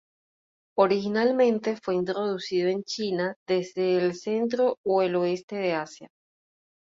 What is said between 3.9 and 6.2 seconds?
el centro o el oeste de Asia.